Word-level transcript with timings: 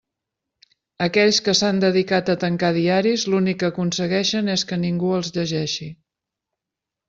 Aquells 1.07 1.41
que 1.47 1.53
s'han 1.59 1.81
dedicat 1.83 2.33
a 2.33 2.37
tancar 2.45 2.73
diaris 2.79 3.27
l'únic 3.35 3.61
que 3.65 3.69
aconsegueixen 3.69 4.53
és 4.57 4.67
que 4.73 4.83
ningú 4.89 5.15
els 5.23 5.33
llegeixi. 5.39 5.93